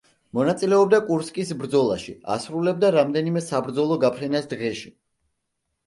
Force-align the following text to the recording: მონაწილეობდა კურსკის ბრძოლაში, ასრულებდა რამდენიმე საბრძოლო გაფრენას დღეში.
მონაწილეობდა 0.37 0.99
კურსკის 1.09 1.51
ბრძოლაში, 1.59 2.17
ასრულებდა 2.39 2.93
რამდენიმე 2.99 3.47
საბრძოლო 3.53 4.03
გაფრენას 4.09 4.53
დღეში. 4.57 4.95